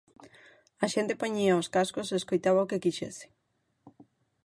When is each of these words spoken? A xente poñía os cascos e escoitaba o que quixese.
A 0.83 0.85
xente 0.93 1.19
poñía 1.21 1.59
os 1.61 1.71
cascos 1.75 2.07
e 2.09 2.15
escoitaba 2.21 2.65
o 2.65 2.69
que 2.69 2.83
quixese. 2.83 3.27